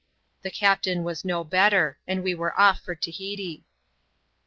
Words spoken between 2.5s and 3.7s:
off for Tahiti.